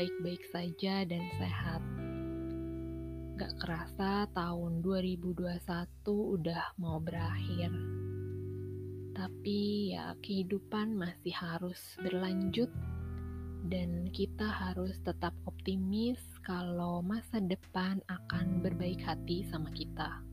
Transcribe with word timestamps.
Baik-baik 0.00 0.48
saja 0.48 1.04
dan 1.04 1.20
sehat. 1.36 1.84
Gak 3.36 3.52
kerasa 3.60 4.24
tahun 4.32 4.80
2021 4.80 5.60
udah 6.08 6.72
mau 6.80 6.96
berakhir. 7.04 7.68
Tapi 9.12 9.92
ya 9.92 10.16
kehidupan 10.24 10.96
masih 10.96 11.36
harus 11.36 11.76
berlanjut 12.00 12.72
dan 13.68 14.08
kita 14.16 14.48
harus 14.48 14.96
tetap 15.04 15.36
optimis 15.44 16.16
kalau 16.48 17.04
masa 17.04 17.36
depan 17.36 18.00
akan 18.08 18.64
berbaik 18.64 19.04
hati 19.04 19.44
sama 19.52 19.68
kita. 19.76 20.24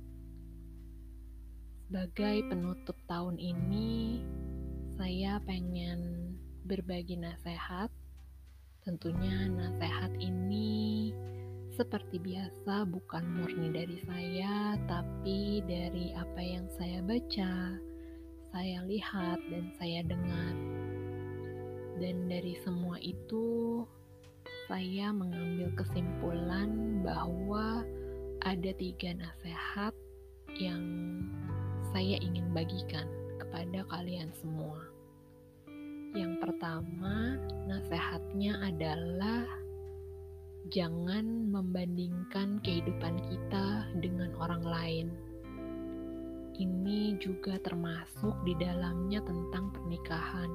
Sebagai 1.83 2.39
penutup 2.47 2.95
tahun 3.11 3.35
ini, 3.35 4.23
saya 4.95 5.43
pengen 5.43 6.31
berbagi 6.63 7.19
nasihat. 7.19 7.91
Tentunya 8.87 9.51
nasihat 9.51 10.15
ini 10.23 11.11
seperti 11.75 12.23
biasa 12.23 12.87
bukan 12.87 13.19
murni 13.35 13.67
dari 13.75 13.99
saya, 14.07 14.79
tapi 14.87 15.59
dari 15.67 16.15
apa 16.15 16.39
yang 16.39 16.63
saya 16.79 17.03
baca, 17.03 17.75
saya 18.55 18.79
lihat, 18.87 19.43
dan 19.51 19.75
saya 19.75 20.07
dengar. 20.07 20.55
Dan 21.99 22.31
dari 22.31 22.55
semua 22.63 22.95
itu, 23.03 23.83
saya 24.71 25.11
mengambil 25.11 25.67
kesimpulan 25.75 27.03
bahwa 27.03 27.83
ada 28.47 28.71
tiga 28.79 29.11
nasihat 29.19 29.91
yang 30.63 30.79
saya 31.91 32.15
ingin 32.23 32.55
bagikan 32.55 33.11
kepada 33.35 33.83
kalian 33.91 34.31
semua. 34.31 34.79
Yang 36.17 36.41
pertama, 36.41 37.37
nasihatnya 37.69 38.57
adalah 38.65 39.45
jangan 40.73 41.45
membandingkan 41.53 42.57
kehidupan 42.65 43.21
kita 43.21 43.85
dengan 44.01 44.33
orang 44.41 44.65
lain. 44.65 45.07
Ini 46.57 47.21
juga 47.21 47.61
termasuk 47.61 48.33
di 48.49 48.57
dalamnya 48.57 49.21
tentang 49.21 49.69
pernikahan. 49.69 50.49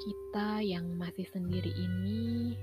Kita 0.00 0.64
yang 0.64 0.96
masih 0.96 1.28
sendiri 1.28 1.68
ini 1.76 2.56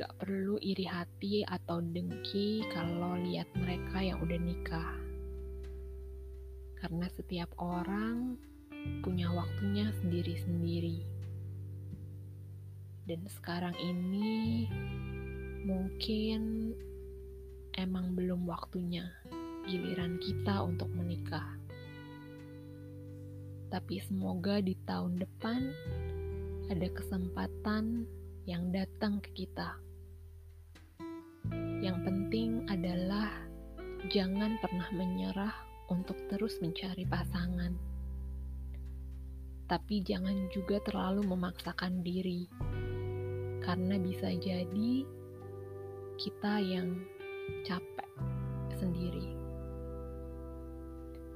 gak 0.00 0.16
perlu 0.16 0.56
iri 0.64 0.88
hati 0.88 1.44
atau 1.44 1.84
dengki 1.84 2.64
kalau 2.72 3.20
lihat 3.20 3.52
mereka 3.52 4.00
yang 4.00 4.16
udah 4.24 4.40
nikah. 4.40 4.96
Karena 6.80 7.04
setiap 7.12 7.52
orang 7.60 8.40
punya 9.02 9.30
waktunya 9.30 9.90
sendiri-sendiri. 10.02 11.02
Dan 13.02 13.26
sekarang 13.26 13.74
ini 13.82 14.66
mungkin 15.66 16.72
emang 17.78 18.14
belum 18.14 18.46
waktunya 18.46 19.10
giliran 19.66 20.18
kita 20.18 20.62
untuk 20.62 20.90
menikah. 20.94 21.46
Tapi 23.70 24.02
semoga 24.04 24.60
di 24.60 24.76
tahun 24.84 25.18
depan 25.18 25.60
ada 26.68 26.88
kesempatan 26.92 28.04
yang 28.44 28.70
datang 28.70 29.22
ke 29.22 29.44
kita. 29.44 29.78
Yang 31.82 31.98
penting 32.06 32.50
adalah 32.70 33.30
jangan 34.10 34.58
pernah 34.62 34.88
menyerah 34.94 35.54
untuk 35.90 36.18
terus 36.30 36.58
mencari 36.62 37.02
pasangan 37.06 37.91
tapi 39.72 40.04
jangan 40.04 40.52
juga 40.52 40.84
terlalu 40.84 41.24
memaksakan 41.32 42.04
diri, 42.04 42.44
karena 43.64 43.96
bisa 43.96 44.28
jadi 44.36 45.00
kita 46.20 46.60
yang 46.60 47.00
capek 47.64 48.10
sendiri. 48.76 49.32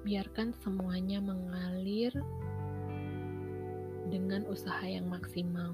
Biarkan 0.05 0.53
semuanya 0.61 1.17
mengalir 1.25 2.13
dengan 4.13 4.45
usaha 4.53 4.85
yang 4.85 5.09
maksimal, 5.09 5.73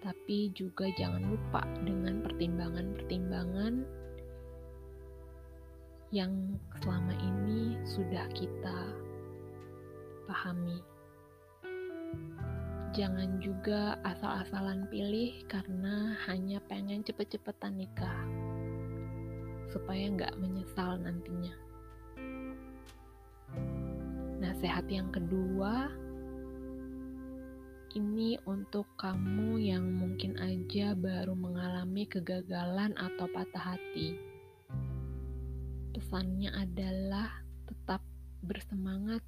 tapi 0.00 0.48
juga 0.56 0.88
jangan 0.96 1.28
lupa 1.28 1.60
dengan 1.84 2.24
pertimbangan-pertimbangan 2.24 3.84
yang 6.08 6.56
selama 6.80 7.12
ini 7.20 7.76
sudah 7.84 8.24
kita 8.32 8.96
pahami. 10.24 10.89
Jangan 12.90 13.38
juga 13.38 13.94
asal-asalan 14.02 14.90
pilih 14.90 15.46
karena 15.46 16.18
hanya 16.26 16.58
pengen 16.66 17.06
cepet-cepetan 17.06 17.78
nikah. 17.78 18.18
Supaya 19.70 20.10
nggak 20.10 20.34
menyesal 20.42 20.98
nantinya. 20.98 21.54
Nasihat 24.42 24.90
yang 24.90 25.14
kedua, 25.14 25.86
ini 27.94 28.38
untuk 28.42 28.90
kamu 28.98 29.62
yang 29.62 29.86
mungkin 29.94 30.34
aja 30.42 30.98
baru 30.98 31.38
mengalami 31.38 32.10
kegagalan 32.10 32.90
atau 32.98 33.30
patah 33.30 33.78
hati. 33.78 34.18
Pesannya 35.94 36.54
adalah 36.58 37.42
tetap 37.70 38.02
bersemangat 38.42 39.22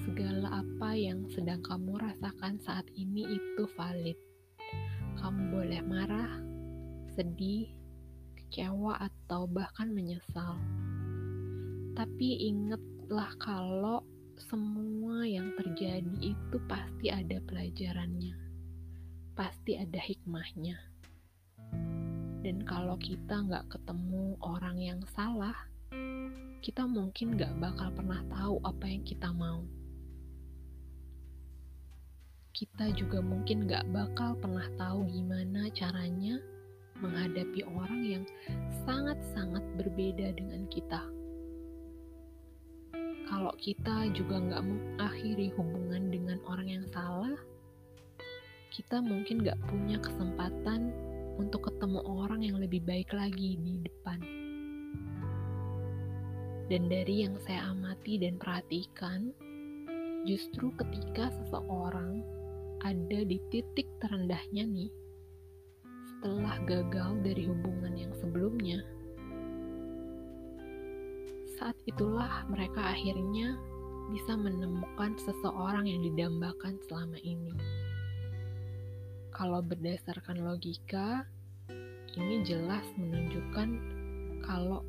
segala 0.00 0.64
apa 0.64 0.96
yang 0.96 1.28
sedang 1.28 1.60
kamu 1.60 2.00
rasakan 2.00 2.56
saat 2.64 2.88
ini 2.96 3.36
itu 3.36 3.68
valid. 3.76 4.16
Kamu 5.20 5.52
boleh 5.52 5.84
marah, 5.84 6.40
sedih, 7.12 7.68
kecewa, 8.32 8.96
atau 8.96 9.44
bahkan 9.44 9.92
menyesal. 9.92 10.56
Tapi 11.92 12.48
ingatlah 12.48 13.28
kalau 13.36 14.00
semua 14.40 15.28
yang 15.28 15.52
terjadi 15.60 16.32
itu 16.32 16.56
pasti 16.64 17.12
ada 17.12 17.36
pelajarannya, 17.44 18.32
pasti 19.36 19.76
ada 19.76 20.00
hikmahnya. 20.00 20.80
Dan 22.40 22.64
kalau 22.64 22.96
kita 22.96 23.44
nggak 23.44 23.68
ketemu 23.68 24.32
orang 24.40 24.80
yang 24.80 25.00
salah, 25.12 25.52
kita 26.64 26.88
mungkin 26.88 27.36
nggak 27.36 27.52
bakal 27.60 27.92
pernah 27.92 28.24
tahu 28.32 28.56
apa 28.64 28.84
yang 28.88 29.04
kita 29.04 29.28
mau 29.36 29.60
kita 32.60 32.92
juga 32.92 33.24
mungkin 33.24 33.64
gak 33.64 33.88
bakal 33.88 34.36
pernah 34.36 34.68
tahu 34.76 35.08
gimana 35.08 35.72
caranya 35.72 36.36
menghadapi 37.00 37.64
orang 37.64 38.04
yang 38.04 38.24
sangat-sangat 38.84 39.64
berbeda 39.80 40.36
dengan 40.36 40.68
kita. 40.68 41.00
Kalau 43.32 43.56
kita 43.56 44.12
juga 44.12 44.44
gak 44.44 44.60
mengakhiri 44.60 45.56
hubungan 45.56 46.12
dengan 46.12 46.36
orang 46.44 46.68
yang 46.68 46.84
salah, 46.92 47.32
kita 48.68 49.00
mungkin 49.00 49.40
gak 49.40 49.56
punya 49.64 49.96
kesempatan 49.96 50.92
untuk 51.40 51.72
ketemu 51.72 52.04
orang 52.04 52.44
yang 52.44 52.60
lebih 52.60 52.84
baik 52.84 53.08
lagi 53.16 53.56
di 53.56 53.80
depan. 53.88 54.20
Dan 56.68 56.92
dari 56.92 57.24
yang 57.24 57.40
saya 57.40 57.72
amati 57.72 58.20
dan 58.20 58.36
perhatikan, 58.36 59.32
justru 60.28 60.68
ketika 60.76 61.32
seseorang 61.40 62.20
ada 62.80 63.20
di 63.24 63.36
titik 63.52 63.88
terendahnya 64.00 64.64
nih 64.64 64.90
setelah 66.08 66.56
gagal 66.64 67.20
dari 67.24 67.48
hubungan 67.48 67.96
yang 67.96 68.12
sebelumnya. 68.16 68.80
Saat 71.60 71.76
itulah 71.84 72.48
mereka 72.48 72.92
akhirnya 72.92 73.56
bisa 74.10 74.34
menemukan 74.34 75.14
seseorang 75.20 75.86
yang 75.86 76.00
didambakan 76.08 76.80
selama 76.88 77.20
ini. 77.20 77.52
Kalau 79.30 79.60
berdasarkan 79.64 80.42
logika, 80.44 81.24
ini 82.18 82.42
jelas 82.42 82.84
menunjukkan 82.98 83.68
kalau 84.42 84.82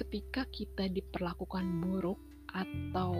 ketika 0.00 0.48
kita 0.48 0.88
diperlakukan 0.88 1.68
buruk 1.84 2.18
atau 2.50 3.12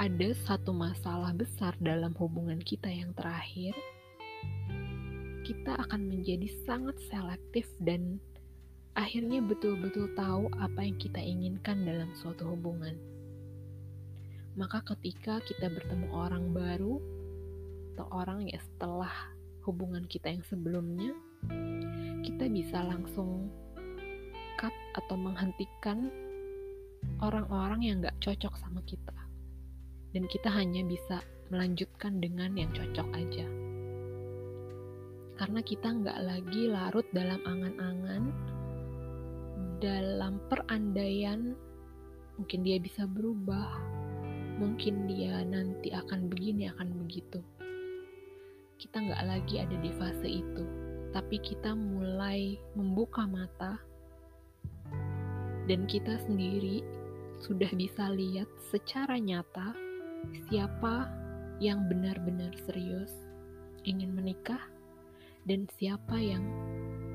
ada 0.00 0.32
satu 0.48 0.72
masalah 0.72 1.36
besar 1.36 1.76
dalam 1.76 2.16
hubungan 2.16 2.56
kita 2.56 2.88
yang 2.88 3.12
terakhir, 3.12 3.76
kita 5.44 5.76
akan 5.76 6.08
menjadi 6.08 6.48
sangat 6.64 6.96
selektif 7.12 7.68
dan 7.84 8.16
akhirnya 8.96 9.44
betul-betul 9.44 10.08
tahu 10.16 10.48
apa 10.56 10.88
yang 10.88 10.96
kita 10.96 11.20
inginkan 11.20 11.84
dalam 11.84 12.08
suatu 12.16 12.48
hubungan. 12.48 12.96
Maka 14.56 14.80
ketika 14.88 15.44
kita 15.44 15.68
bertemu 15.68 16.08
orang 16.16 16.56
baru 16.56 16.96
atau 17.92 18.08
orang 18.08 18.48
ya 18.48 18.56
setelah 18.56 19.12
hubungan 19.68 20.08
kita 20.08 20.32
yang 20.32 20.44
sebelumnya, 20.48 21.12
kita 22.24 22.48
bisa 22.48 22.80
langsung 22.88 23.52
cut 24.56 24.72
atau 24.96 25.16
menghentikan 25.20 26.08
orang-orang 27.20 27.84
yang 27.84 28.00
gak 28.00 28.16
cocok 28.24 28.56
sama 28.56 28.80
kita 28.88 29.19
dan 30.10 30.26
kita 30.26 30.50
hanya 30.50 30.82
bisa 30.86 31.22
melanjutkan 31.50 32.22
dengan 32.22 32.54
yang 32.54 32.70
cocok 32.74 33.08
aja. 33.14 33.46
karena 35.40 35.64
kita 35.64 35.88
nggak 35.88 36.20
lagi 36.20 36.68
larut 36.68 37.08
dalam 37.16 37.40
angan-angan, 37.48 38.28
dalam 39.80 40.36
perandaian, 40.52 41.56
mungkin 42.36 42.60
dia 42.60 42.76
bisa 42.76 43.08
berubah, 43.08 43.80
mungkin 44.60 45.08
dia 45.08 45.40
nanti 45.48 45.96
akan 45.96 46.28
begini, 46.28 46.68
akan 46.68 46.92
begitu. 46.92 47.40
Kita 48.76 49.00
nggak 49.00 49.24
lagi 49.24 49.64
ada 49.64 49.76
di 49.80 49.88
fase 49.96 50.28
itu, 50.28 50.64
tapi 51.16 51.40
kita 51.40 51.72
mulai 51.72 52.60
membuka 52.76 53.24
mata, 53.24 53.80
dan 55.64 55.88
kita 55.88 56.20
sendiri 56.28 56.84
sudah 57.40 57.72
bisa 57.72 58.12
lihat 58.12 58.48
secara 58.68 59.16
nyata 59.16 59.72
siapa 60.48 61.08
yang 61.60 61.86
benar-benar 61.86 62.56
serius 62.64 63.12
ingin 63.84 64.12
menikah 64.12 64.60
dan 65.48 65.64
siapa 65.76 66.20
yang 66.20 66.44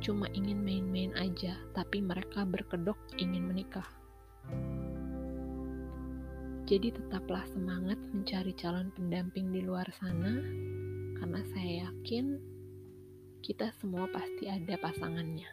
cuma 0.02 0.30
ingin 0.34 0.62
main-main 0.62 1.14
aja, 1.18 1.58
tapi 1.74 2.02
mereka 2.02 2.46
berkedok 2.46 2.98
ingin 3.18 3.46
menikah. 3.46 3.86
Jadi 6.66 6.98
tetaplah 6.98 7.46
semangat 7.54 7.98
mencari 8.10 8.54
calon 8.58 8.90
pendamping 8.98 9.54
di 9.54 9.62
luar 9.62 9.86
sana, 9.94 10.34
karena 11.22 11.42
saya 11.54 11.72
yakin 11.90 12.42
kita 13.46 13.70
semua 13.78 14.10
pasti 14.10 14.50
ada 14.50 14.74
pasangannya. 14.82 15.50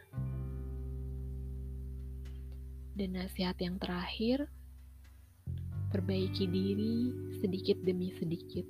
Dan 2.97 3.17
nasihat 3.17 3.57
yang 3.61 3.77
terakhir, 3.77 4.49
perbaiki 5.93 6.45
diri 6.49 6.97
sedikit 7.43 7.83
demi 7.83 8.15
sedikit 8.15 8.63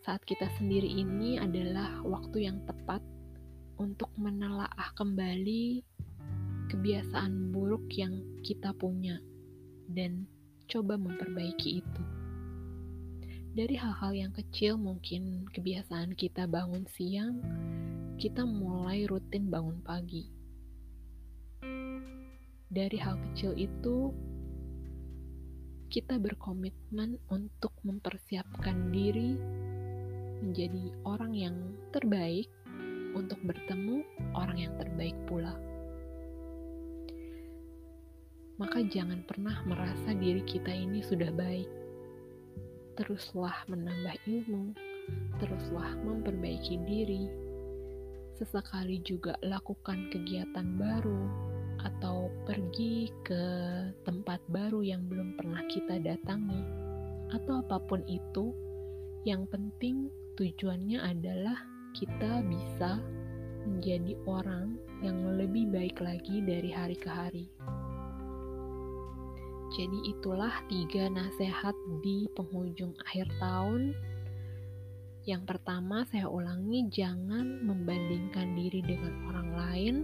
saat 0.00 0.24
kita 0.24 0.48
sendiri 0.56 0.88
ini 0.88 1.36
adalah 1.36 2.00
waktu 2.00 2.48
yang 2.48 2.64
tepat 2.64 3.04
untuk 3.76 4.08
menelaah 4.16 4.90
kembali 4.96 5.84
kebiasaan 6.72 7.52
buruk 7.52 7.84
yang 7.92 8.16
kita 8.40 8.72
punya 8.72 9.20
dan 9.92 10.24
coba 10.70 10.96
memperbaiki 10.96 11.84
itu. 11.84 12.02
Dari 13.50 13.74
hal-hal 13.74 14.14
yang 14.14 14.32
kecil, 14.32 14.78
mungkin 14.78 15.50
kebiasaan 15.50 16.14
kita 16.14 16.46
bangun 16.46 16.86
siang, 16.96 17.42
kita 18.16 18.46
mulai 18.46 19.04
rutin 19.04 19.50
bangun 19.50 19.82
pagi. 19.82 20.30
Dari 22.70 22.98
hal 23.02 23.18
kecil 23.30 23.58
itu, 23.58 24.14
kita 25.90 26.22
berkomitmen 26.22 27.18
untuk 27.34 27.74
mempersiapkan 27.82 28.94
diri 28.94 29.34
menjadi 30.38 30.94
orang 31.02 31.34
yang 31.34 31.56
terbaik 31.90 32.46
untuk 33.18 33.42
bertemu 33.42 34.06
orang 34.38 34.70
yang 34.70 34.72
terbaik 34.78 35.18
pula. 35.26 35.50
Maka 38.62 38.86
jangan 38.86 39.26
pernah 39.26 39.66
merasa 39.66 40.14
diri 40.14 40.46
kita 40.46 40.70
ini 40.70 41.02
sudah 41.02 41.34
baik. 41.34 41.66
Teruslah 42.94 43.66
menambah 43.66 44.14
ilmu, 44.30 44.70
teruslah 45.42 45.90
memperbaiki 46.06 46.78
diri. 46.86 47.26
Sesekali 48.38 49.02
juga 49.02 49.34
lakukan 49.42 50.06
kegiatan 50.14 50.78
baru 50.78 51.50
atau 51.84 52.28
pergi 52.44 53.08
ke 53.24 53.44
tempat 54.04 54.40
baru 54.48 54.84
yang 54.84 55.06
belum 55.08 55.36
pernah 55.36 55.64
kita 55.68 55.96
datangi 56.00 56.62
atau 57.32 57.62
apa 57.62 57.78
pun 57.80 58.02
itu. 58.06 58.52
Yang 59.24 59.52
penting 59.52 59.96
tujuannya 60.40 60.98
adalah 61.00 61.60
kita 61.92 62.40
bisa 62.48 63.00
menjadi 63.68 64.16
orang 64.24 64.80
yang 65.04 65.36
lebih 65.36 65.68
baik 65.68 66.00
lagi 66.00 66.40
dari 66.40 66.70
hari 66.72 66.96
ke 66.96 67.10
hari. 67.10 67.46
Jadi 69.70 69.98
itulah 70.10 70.50
tiga 70.66 71.06
nasihat 71.06 71.76
di 72.02 72.26
penghujung 72.34 72.90
akhir 73.06 73.30
tahun. 73.38 73.94
Yang 75.28 75.42
pertama 75.46 76.02
saya 76.10 76.26
ulangi 76.26 76.90
jangan 76.90 77.62
membandingkan 77.62 78.58
diri 78.58 78.82
dengan 78.82 79.14
orang 79.30 79.50
lain. 79.54 79.96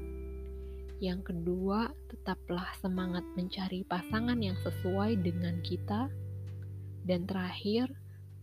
Yang 0.96 1.28
kedua, 1.28 1.92
tetaplah 2.08 2.72
semangat 2.80 3.20
mencari 3.36 3.84
pasangan 3.84 4.40
yang 4.40 4.56
sesuai 4.64 5.20
dengan 5.20 5.60
kita. 5.60 6.08
Dan 7.04 7.28
terakhir, 7.28 7.92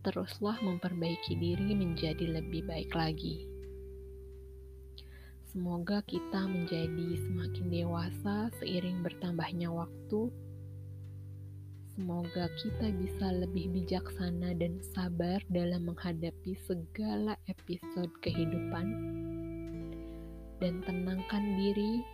teruslah 0.06 0.60
memperbaiki 0.62 1.34
diri 1.34 1.74
menjadi 1.74 2.38
lebih 2.38 2.62
baik 2.70 2.94
lagi. 2.94 3.50
Semoga 5.50 6.02
kita 6.06 6.46
menjadi 6.46 7.08
semakin 7.26 7.66
dewasa 7.70 8.50
seiring 8.62 9.02
bertambahnya 9.02 9.70
waktu. 9.70 10.30
Semoga 11.94 12.50
kita 12.58 12.90
bisa 12.90 13.30
lebih 13.30 13.70
bijaksana 13.70 14.54
dan 14.58 14.82
sabar 14.94 15.38
dalam 15.46 15.90
menghadapi 15.90 16.58
segala 16.66 17.38
episode 17.46 18.10
kehidupan. 18.18 18.86
Dan 20.58 20.82
tenangkan 20.86 21.44
diri. 21.54 22.13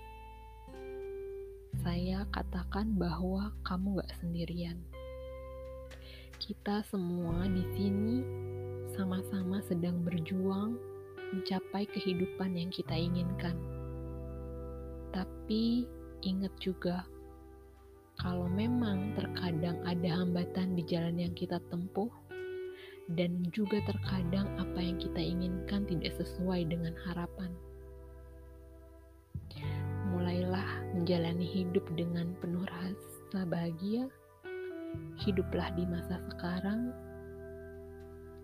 Saya 1.78 2.26
katakan 2.34 2.98
bahwa 2.98 3.54
kamu 3.62 4.02
gak 4.02 4.12
sendirian 4.18 4.78
kita 6.40 6.80
semua 6.88 7.44
di 7.52 7.60
sini 7.76 8.24
sama-sama 8.96 9.60
sedang 9.60 10.00
berjuang 10.00 10.72
mencapai 11.36 11.84
kehidupan 11.92 12.56
yang 12.56 12.72
kita 12.72 12.96
inginkan. 12.96 13.52
Tapi 15.12 15.84
ingat 16.24 16.56
juga, 16.56 17.04
kalau 18.16 18.48
memang 18.48 19.12
terkadang 19.20 19.84
ada 19.84 20.24
hambatan 20.24 20.80
di 20.80 20.82
jalan 20.88 21.20
yang 21.20 21.36
kita 21.36 21.60
tempuh, 21.68 22.08
dan 23.12 23.44
juga 23.52 23.84
terkadang 23.84 24.48
apa 24.56 24.80
yang 24.80 24.96
kita 24.96 25.20
inginkan 25.20 25.84
tidak 25.92 26.16
sesuai 26.16 26.64
dengan 26.72 26.96
harapan. 27.04 27.52
Menjalani 31.00 31.48
hidup 31.48 31.88
dengan 31.96 32.36
penuh 32.44 32.60
rasa 32.68 33.48
bahagia 33.48 34.04
hiduplah 35.24 35.72
di 35.72 35.88
masa 35.88 36.20
sekarang. 36.28 36.92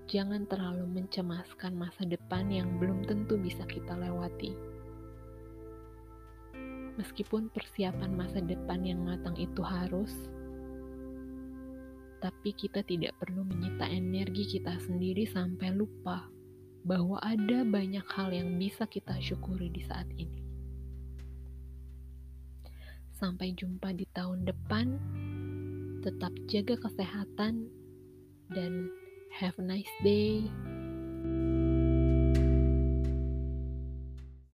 Jangan 0.08 0.48
terlalu 0.48 0.88
mencemaskan 0.88 1.76
masa 1.76 2.08
depan 2.08 2.48
yang 2.48 2.80
belum 2.80 3.04
tentu 3.04 3.36
bisa 3.36 3.60
kita 3.68 3.92
lewati. 3.92 4.56
Meskipun 6.96 7.52
persiapan 7.52 8.16
masa 8.16 8.40
depan 8.40 8.88
yang 8.88 9.04
matang 9.04 9.36
itu 9.36 9.60
harus, 9.60 10.16
tapi 12.24 12.56
kita 12.56 12.80
tidak 12.88 13.12
perlu 13.20 13.44
menyita 13.44 13.84
energi 13.84 14.56
kita 14.56 14.80
sendiri 14.80 15.28
sampai 15.28 15.76
lupa 15.76 16.24
bahwa 16.88 17.20
ada 17.20 17.68
banyak 17.68 18.06
hal 18.16 18.32
yang 18.32 18.56
bisa 18.56 18.88
kita 18.88 19.12
syukuri 19.20 19.68
di 19.68 19.84
saat 19.84 20.08
ini. 20.16 20.45
Sampai 23.16 23.56
jumpa 23.56 23.96
di 23.96 24.04
tahun 24.12 24.44
depan 24.44 24.86
tetap 26.04 26.36
jaga 26.52 26.76
kesehatan 26.76 27.72
dan 28.52 28.92
have 29.32 29.56
a 29.56 29.64
nice 29.64 29.88
day. 30.04 30.44